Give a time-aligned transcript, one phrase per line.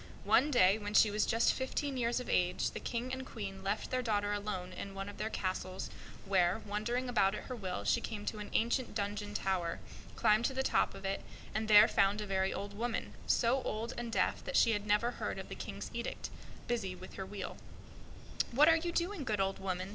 [0.25, 3.91] One day when she was just fifteen years of age, the King and Queen left
[3.91, 5.91] their daughter alone in one of their castles,
[6.25, 9.61] where, wandering about at her will, she came to a little room in the top
[9.61, 10.63] of a
[11.05, 11.17] tower,
[11.53, 13.45] and there found a very old woman, who
[14.73, 16.31] had not heard of the King's edict,
[16.67, 17.57] busy with her spinning wheel.
[18.49, 19.89] "What are you doing, good old woman?"